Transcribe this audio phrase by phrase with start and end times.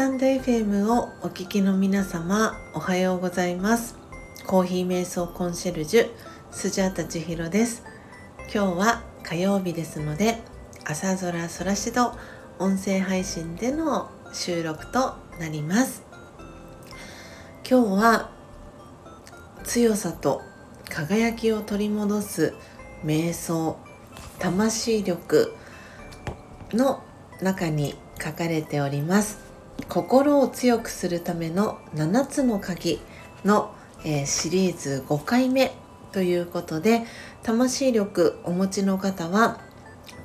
[0.00, 3.96] タンド FM をお聞きの皆様おはようございます。
[4.46, 6.10] コーヒー瞑想コンシェルジュ
[6.50, 7.84] スジャータ千尋です。
[8.44, 10.38] 今日は火曜日ですので
[10.86, 12.16] 朝空空しど
[12.58, 16.02] 音声配信での収録となります。
[17.70, 18.30] 今日は
[19.64, 20.40] 強さと
[20.88, 22.54] 輝きを取り戻す
[23.04, 23.76] 瞑想
[24.38, 25.54] 魂力
[26.72, 27.02] の
[27.42, 29.49] 中に書かれております。
[29.88, 33.00] 心を強くするための7つの鍵
[33.44, 35.72] の、えー、シリーズ5回目
[36.12, 37.04] ということで
[37.42, 39.60] 魂力お持ちの方は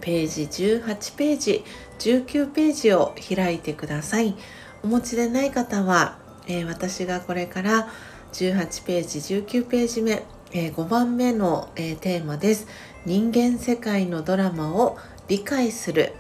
[0.02, 1.63] ページ18ページ
[1.99, 4.36] 19ページを開いてください。
[4.84, 7.90] お持ちでない方は、えー、私がこれから
[8.34, 12.68] 18ページ19ページ目、えー、5番目の、えー、テーマです。
[13.05, 16.13] 人間世界のドラマを理解する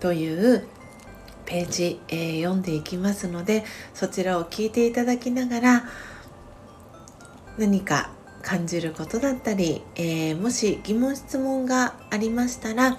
[0.00, 0.66] という
[1.48, 5.84] ページ、えー、読んでいきますのでそちらを聞いていただきながら
[7.56, 8.10] 何か
[8.42, 12.98] 感じることだったり、えー、もし疑問質問がありましたら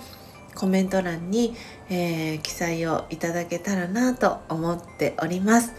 [0.56, 1.56] コメント欄に、
[1.90, 5.72] えー、記載をいただけたらなと思っております。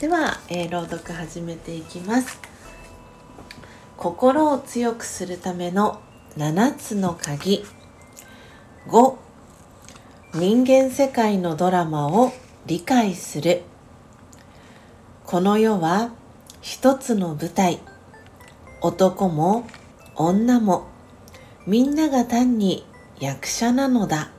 [0.00, 2.38] では、え朗読始めていきます。
[3.96, 6.02] 心を強くするための
[6.36, 7.64] 7つの鍵。
[8.88, 9.25] 5
[10.34, 12.32] 人間世界のドラマを
[12.66, 13.62] 理解する。
[15.24, 16.10] この世は
[16.60, 17.78] 一つの舞台。
[18.82, 19.66] 男も
[20.14, 20.88] 女も。
[21.66, 22.84] みんなが単に
[23.18, 24.30] 役者なのだ。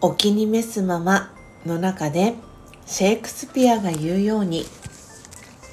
[0.00, 1.32] お気に召すまま
[1.64, 2.34] の中で
[2.84, 4.66] シェイクスピアが言うように。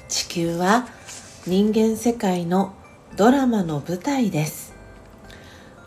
[0.08, 0.86] 地球は
[1.44, 2.72] 人間世界の
[3.16, 4.74] ドラマの舞台です。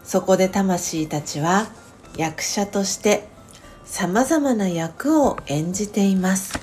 [0.04, 1.67] そこで魂たちは
[2.17, 3.28] 役者として
[3.86, 6.59] 様々な役を演じています。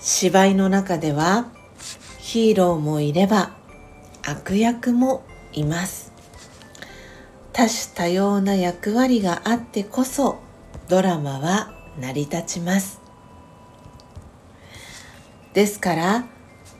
[0.00, 1.50] 芝居の中では
[2.18, 3.56] ヒーローもいれば
[4.24, 6.12] 悪役もいます。
[7.52, 10.38] 多種多様な役割があってこそ
[10.88, 13.00] ドラマは成り立ちます。
[15.54, 16.26] ですから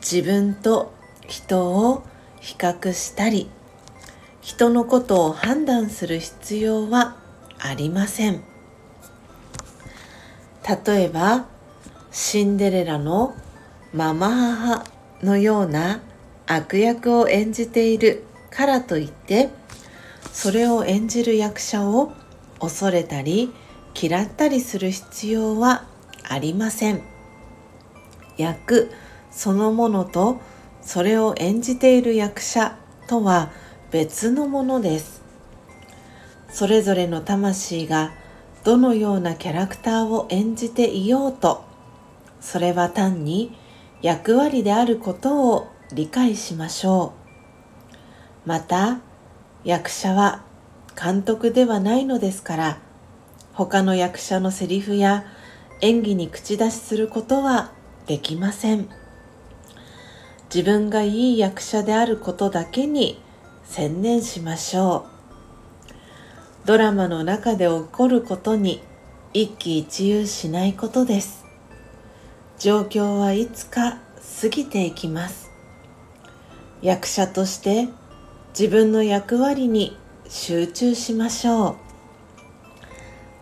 [0.01, 0.93] 自分と
[1.27, 2.05] 人を
[2.41, 3.51] 比較したり
[4.41, 7.17] 人のことを判断する必要は
[7.59, 8.43] ありません。
[10.87, 11.47] 例えば
[12.11, 13.35] シンデレラの
[13.93, 14.85] ママ母
[15.23, 16.01] のような
[16.47, 19.51] 悪役を演じているからといって
[20.33, 22.13] それを演じる役者を
[22.61, 23.53] 恐れたり
[24.01, 25.87] 嫌ったりする必要は
[26.29, 27.03] ありません。
[28.37, 28.91] 役
[29.31, 30.41] そのものと
[30.83, 33.51] それを演じている役者とは
[33.91, 35.18] 別のものです。
[36.51, 38.13] それぞれの魂が
[38.65, 41.65] どのようなキャラクターを演じていようと
[42.41, 43.57] それは単に
[44.03, 47.15] 役割であることを理解しましょ
[48.45, 48.49] う。
[48.49, 49.01] また
[49.65, 50.45] 役者は
[51.01, 52.79] 監督ではないのですから
[53.53, 55.25] 他の役者のセリフや
[55.81, 57.73] 演技に口出しすることは
[58.07, 58.89] できません。
[60.53, 63.21] 自分がいい役者であることだけに
[63.65, 65.18] 専念しましょう。
[66.69, 68.83] ドラマの中で起こることに
[69.33, 71.47] 一喜一憂しないことです。
[72.59, 73.97] 状況はいつか
[74.43, 75.49] 過ぎていきます。
[76.83, 77.89] 役者として
[78.51, 79.97] 自分の役割に
[80.29, 81.77] 集中しましょう。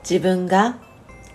[0.08, 0.78] 自分が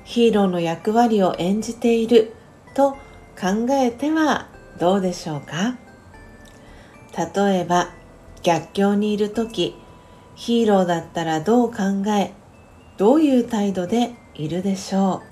[0.06, 2.32] ヒーローの役割を演じている
[2.74, 2.92] と
[3.38, 4.48] 考えては
[4.80, 5.76] どうでしょうか？
[7.36, 7.90] 例えば
[8.44, 9.76] 逆境にいる時
[10.42, 12.34] ヒーローだったらどう考え
[12.98, 15.28] どういう態度でいるでしょう。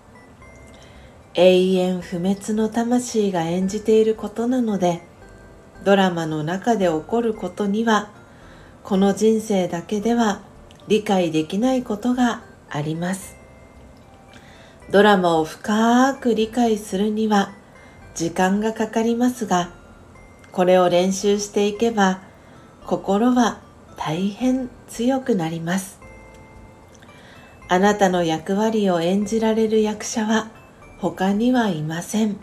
[1.34, 5.02] 永遠不滅の魂が演じていることなので
[5.84, 8.12] ドラマの中で起こることには
[8.84, 10.42] この人生だけでは
[10.88, 13.36] 理解できないことがあります。
[14.92, 17.52] ドラマを深く理解するには
[18.14, 19.72] 時間がかかりますが
[20.52, 22.22] これを練習していけば
[22.86, 23.68] 心は
[24.02, 26.00] 大変強くなります。
[27.68, 30.50] あなたの役割を演じられる役者は
[31.00, 32.38] 他にはいません。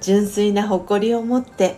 [0.00, 1.76] 純粋な誇りを持って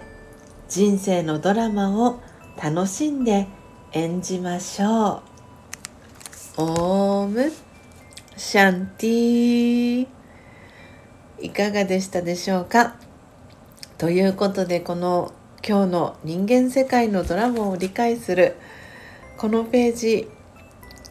[0.68, 2.20] 人生のドラマを
[2.62, 3.48] 楽しんで
[3.92, 5.22] 演じましょ
[6.56, 6.62] う。
[6.62, 7.52] オーム。
[8.36, 10.06] シャンティ
[11.40, 12.94] いかがでしたでしょうか？
[13.98, 15.32] ということでこの
[15.66, 18.56] 今日の人間世界のドラマを理解する
[19.36, 20.28] このページ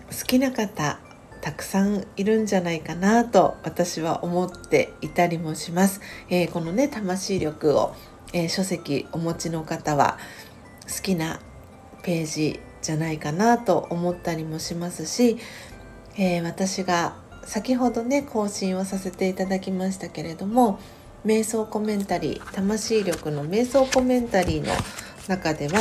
[0.09, 0.99] 好きな方
[1.41, 6.01] たくさんいるんじゃないかなと私は思っていたりもします。
[6.29, 7.93] えー、このね魂力を、
[8.33, 10.17] えー、書籍お持ちの方は
[10.93, 11.39] 好きな
[12.03, 15.37] ページじゃないかなと思ったりもしますし、
[16.17, 20.79] えー、私が先ほどね更新をさせていただきましたけれども
[21.25, 24.73] 瞑想コメンタリー魂力の瞑想コメンタリーの
[25.27, 25.79] 中では、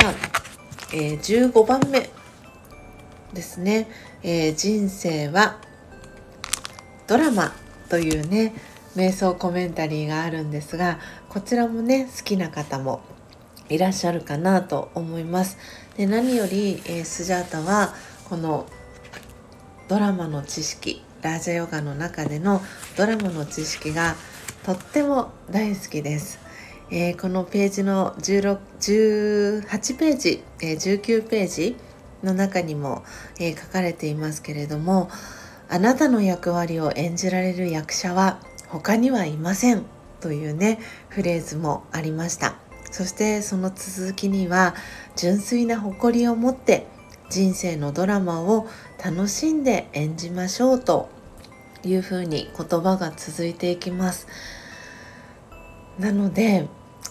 [0.93, 2.09] えー、15番目
[3.33, 3.87] ですね、
[4.23, 5.59] えー、人生は
[7.07, 7.53] ドラマ
[7.89, 8.53] というね
[8.95, 10.99] 瞑想コメンタリーがあるんですが
[11.29, 13.01] こちらもね好きな方も
[13.69, 15.57] いらっしゃるかなと思います。
[15.97, 17.93] で何より、えー、スジャータは
[18.29, 18.65] この
[19.87, 22.61] ドラマの知識ラージャヨガの中での
[22.95, 24.15] ドラマの知識が
[24.67, 26.39] とっても大好きです。
[26.91, 28.59] えー、このページの16
[29.61, 31.77] 18ページ、えー、19ページ
[32.21, 33.05] の中にも、
[33.39, 35.09] えー、書かれていますけれども
[35.69, 39.85] あなたの役割を演じられる役者は他にはいません。
[40.19, 42.55] というねフレーズもありました。
[42.91, 44.75] そしてその続きには
[45.15, 46.87] 純粋な誇りを持って
[47.29, 48.67] 人生のドラマを
[49.01, 51.07] 楽しんで演じましょうと
[51.85, 54.27] いうふうに言葉が続いていきます。
[55.99, 56.67] なので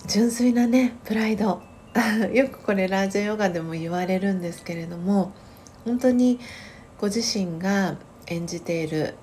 [0.07, 1.63] 純粋なねプライド。
[2.33, 5.33] よくこれラージャヨガでも言われるんですけれども
[5.87, 6.39] 本当に
[7.01, 7.97] ご自身が
[8.27, 9.15] 演じている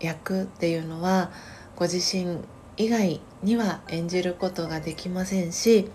[0.00, 1.30] 役っていうのは
[1.76, 2.38] ご自身
[2.76, 5.90] 以外には演じることができませんし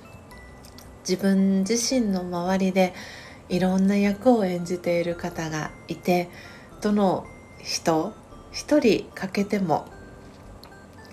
[1.08, 2.94] 自分自身の周りで
[3.50, 6.30] いろんな役を演じている方がいて
[6.82, 7.26] どの
[7.62, 8.14] 人
[8.52, 9.86] 一人欠けても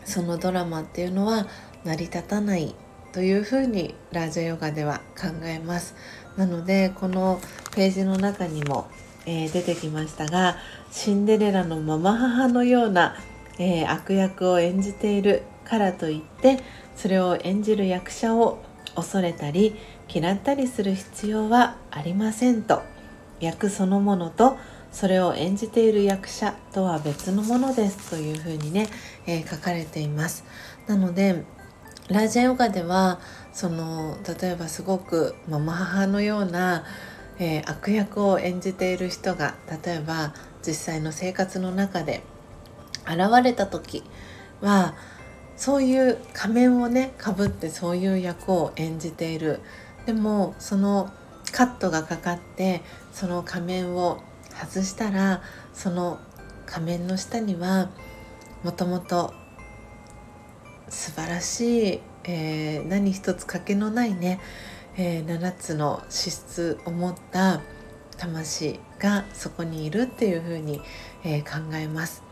[0.04, 1.46] そのドラマっていうのは
[1.84, 2.75] 成り立たない
[3.12, 5.94] というふうにラージャヨガでは考えます。
[6.37, 7.40] なのでこの
[7.75, 8.87] ページの中にも、
[9.26, 10.56] えー、出てきましたが
[10.90, 13.17] シンデレラのママ母のような、
[13.58, 16.58] えー、悪役を演じているからといって
[16.96, 18.62] それを演じる役者を
[18.94, 19.76] 恐れたり
[20.08, 22.82] 嫌ったりする必要はありませんと。
[23.40, 24.56] 役そのものと
[24.93, 28.88] それを演じている役者とは別のものですというふうにね、
[29.26, 30.44] えー、書かれています。
[30.87, 31.44] なので
[32.08, 33.20] ラージャヨガでは
[33.52, 36.84] その例えばすごくママ母のような、
[37.38, 39.54] えー、悪役を演じている人が
[39.84, 40.34] 例えば
[40.66, 42.22] 実際の生活の中で
[43.06, 44.02] 現れた時
[44.60, 44.94] は
[45.56, 49.60] そういう仮面をねかぶってそういう役を演じている。
[50.06, 51.12] でもその
[51.52, 52.82] カットがかかって
[53.12, 54.20] その仮面を
[54.50, 56.19] 外したらその
[56.66, 57.90] 仮面の下には
[58.64, 59.34] もともと
[60.92, 64.40] 素晴らしい、えー、何一つ欠けのないね、
[64.98, 67.62] えー、7つの資質を持った
[68.18, 70.82] 魂がそこにいるっていうふうに、
[71.24, 72.22] えー、考えます。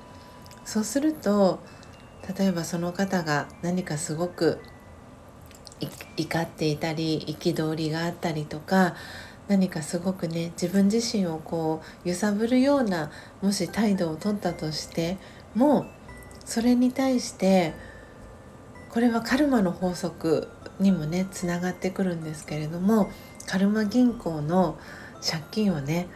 [0.67, 1.59] そうすると
[2.39, 4.61] 例えばその方が何かすごく
[6.19, 8.95] 怒っていたり憤りがあったりとか
[9.49, 13.11] 何かすごくね自分自身をこう揺さぶるような
[13.41, 15.17] もし態度をとったとして
[15.55, 15.87] も
[16.45, 17.73] それに対して
[18.93, 20.49] これはカルマの法則
[20.81, 23.11] にもねつながってくるんですけれども
[23.47, 24.79] カルマ銀行の
[25.25, 26.09] 借金をね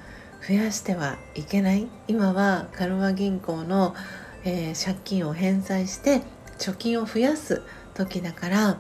[0.47, 1.87] 増やしてはいけない。
[2.07, 3.95] 今はカルマ銀行の、
[4.45, 6.23] えー、借金を返済して
[6.59, 7.63] 貯金を増やす
[7.95, 8.79] 時だから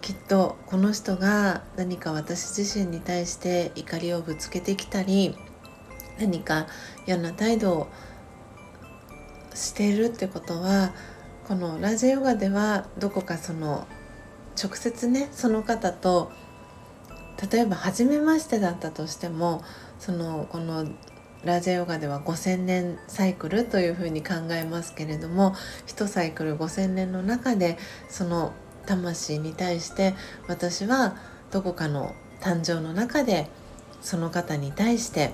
[0.00, 5.36] きっとこの人が何か私自身に対して怒りをぶつけてきたり
[6.18, 6.66] 何か
[7.06, 7.88] 嫌な態度を
[9.54, 10.92] しているってことは
[11.46, 13.86] このラジャヨガではどこかその
[14.62, 16.30] 直接ねその方と
[17.50, 19.62] 例えば初めましてだったとしても
[19.98, 20.86] そのこの
[21.44, 25.54] ラジャヨガでは5,000年サイクルというふうに考えますけれども
[25.86, 28.52] 1サイクル5,000年の中でその
[28.86, 30.14] 魂に対して
[30.46, 31.16] 私は
[31.50, 33.48] どこかの誕生の中で
[34.00, 35.32] その方に対して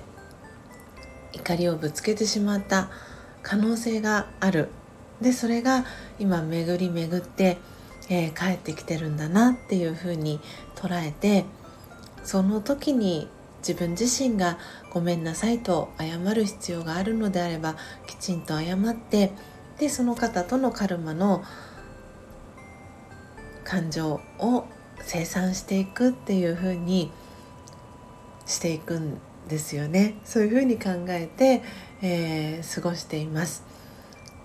[1.33, 2.89] 怒りをぶつけてしまった
[3.43, 4.69] 可能性がある。
[5.21, 5.85] でそれが
[6.19, 7.57] 今巡り巡って、
[8.09, 10.39] えー、帰ってきてるんだなっていうふうに
[10.75, 11.45] 捉えて
[12.23, 13.27] その時に
[13.59, 14.57] 自分自身が
[14.93, 17.75] ごめんなさいと謝る必要があるのであれば
[18.07, 19.31] きちんと謝って
[19.77, 21.43] でその方とのカルマの
[23.63, 24.65] 感情を
[25.01, 27.11] 生産していくっていう風に
[28.45, 30.15] していくんですよね。
[30.23, 31.61] そういう風に考えて、
[32.01, 33.68] えー、過ごしています。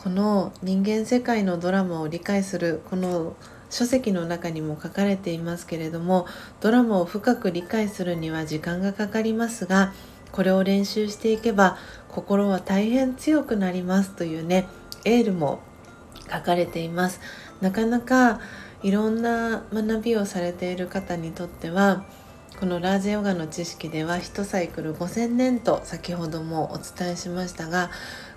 [0.04, 3.34] この人間世界のドラマを理解するこの
[3.70, 6.26] 書籍の中にも書かれていますけれども
[6.61, 9.94] ドラマを深く理解するには時間がかかりますが
[10.30, 14.66] これを練習していけば心は大変強くなりますというね
[15.06, 15.61] エールも
[16.30, 17.20] 書かれています。
[17.62, 18.40] なかなか
[18.82, 22.04] いろんな学びをされている方にとっては
[22.61, 27.90] このラージヨガの知識では1サイクル5000年と先ほどもお伝えしましたが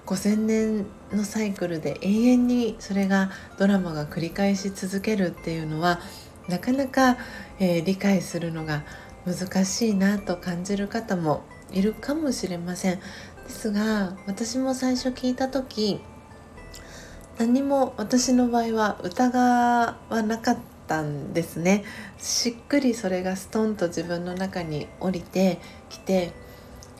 [0.07, 5.99] 5000年のサイクルで永遠にそれがドラマが繰り返し続けるっていうのは
[6.47, 7.17] なかなか、
[7.59, 8.83] えー、理解するのが
[9.25, 12.99] 難しいなと感じる方もいるかもしれません。
[12.99, 15.99] ですが私も最初聞いた時
[17.37, 21.83] 何も私の場合は疑わなかったんですね。
[22.17, 25.59] しっくりそれがストンと自分の中に降りて
[25.89, 26.31] きて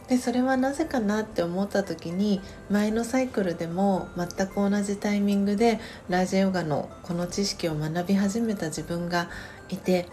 [0.08, 9.30] でそれはなぜかなって思った時に前のサイクルでも全く同じタイミングでラージヨガのこの知識を学び始めた自分が
[9.70, 10.08] いて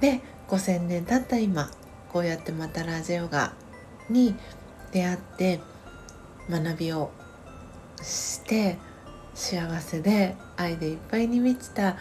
[0.00, 1.70] で5,000年経った今
[2.12, 3.52] こうやってまたラージヨガ
[4.10, 4.34] に
[4.92, 5.60] 出会って
[6.50, 7.10] 学びを
[8.02, 8.76] して
[9.34, 11.96] 幸せで愛でいっぱいに満ちた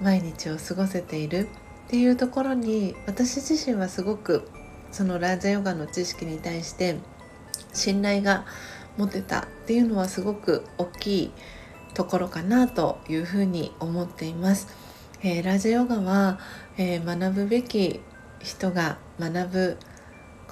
[0.00, 1.48] 毎日を過ごせている
[1.86, 4.48] っていうところに私自身はすごく
[4.94, 6.98] そのラージャヨガの知識に対して
[7.72, 8.46] 信頼が
[8.96, 11.32] 持てたっていうのはすごく大きい
[11.94, 14.68] ところかなというふうに思っています。
[15.24, 16.38] えー、ラージャヨガは、
[16.78, 17.98] えー、学ぶべき
[18.38, 19.78] 人が学ぶ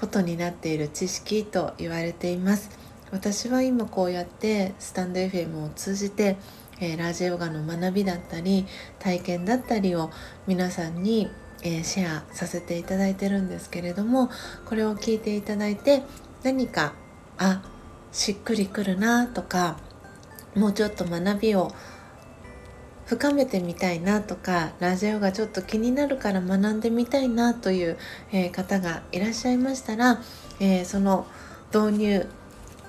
[0.00, 2.70] ことになっている知識と言われています
[3.12, 6.38] 私は今こうやってスタンド FM を通じて、
[6.80, 8.66] えー、ラージヨガの学びだったり
[8.98, 10.10] 体験だったりを
[10.46, 11.28] 皆さんに、
[11.62, 14.30] えー、シェアさせていただいてるんですけれども
[14.66, 16.02] これを聞いていただいて
[16.42, 16.94] 何か
[17.38, 17.62] あ
[18.12, 19.78] しっくりくるなとか
[20.54, 21.72] もうちょっと学びを
[23.06, 27.98] 深めてみたいなとかラジオがちょっと気になるから学んでみたいなという、
[28.32, 30.20] えー、方がいらっしゃいましたら、
[30.60, 31.26] えー、その
[31.74, 32.26] 導入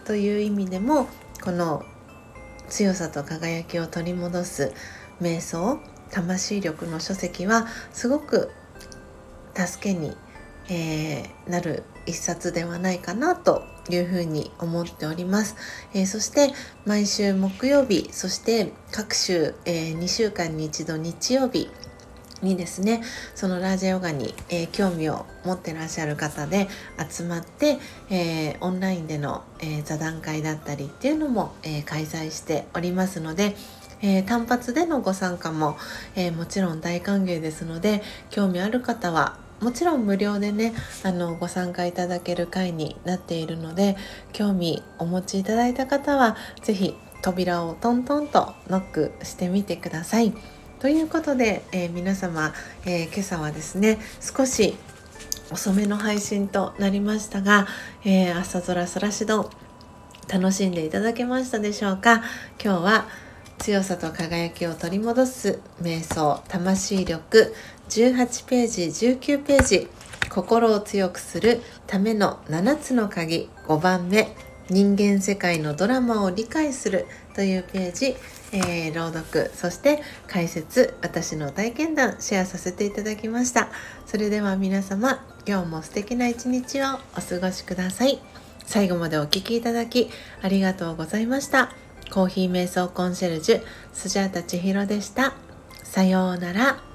[0.06, 1.08] という意味でも
[1.44, 1.84] この
[2.70, 4.74] 強さと輝きを取り戻す
[5.22, 5.80] 瞑想
[6.12, 8.52] 魂力の書籍はすごく
[9.56, 10.16] 助けに、
[10.70, 15.56] えー、なる一冊ではないかなというふうに思っております、
[15.94, 16.54] えー、そして
[16.86, 21.70] 毎週木曜日そして各週、えー、2週間に一度日曜日
[22.44, 23.02] にですね
[23.36, 26.68] そのラージヨガに、えー、興味を持ってらっしゃる方で
[27.10, 27.80] 集まって、
[28.10, 33.56] えー、オンラインでの、えー、座談会だったりっていうのも、え開催しておりますので、
[34.02, 35.78] え単発でのご参加も、
[36.16, 43.96] えもちろん大歓迎ですので興味ある方はもちろん無料でねあのご参加いただける会になっているので
[44.34, 50.34] 興味お持ちいただいた方は是非扉をトントンとノックしてみてください。
[50.80, 52.54] ということで、えー、皆様、
[52.86, 54.76] えー、今朝はですね少し
[55.50, 57.68] 遅めの配信となりましたが、
[58.04, 59.50] えー、朝空そらしど
[60.28, 62.24] 楽しんでいただけましたでしょうか？
[62.62, 63.06] 今日は
[63.60, 67.54] 強さと輝きを取り戻す瞑想魂力
[67.90, 69.88] 18ページ19ページ
[70.30, 74.36] 心を強くするための7つの鍵5番目
[74.70, 77.06] 人間世界のドラマを理解する
[77.36, 78.16] というページ、
[78.54, 83.70] えー、朗読そして解説私の体験談シェアさせていただきました。
[84.06, 86.86] それでは皆様今日も素敵な一日を
[87.18, 88.20] お過ごしください。
[88.66, 90.10] 最後までお聴きいただき
[90.42, 91.83] ありがとうございました。
[92.14, 95.34] コーヒー瞑想コンシェルジュスジャータ千尋でした。
[95.84, 96.93] さようなら。